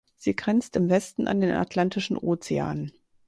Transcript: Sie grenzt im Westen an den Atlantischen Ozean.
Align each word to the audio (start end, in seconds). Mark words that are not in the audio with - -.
Sie 0.17 0.35
grenzt 0.35 0.75
im 0.77 0.89
Westen 0.89 1.27
an 1.27 1.41
den 1.41 1.51
Atlantischen 1.51 2.17
Ozean. 2.17 2.91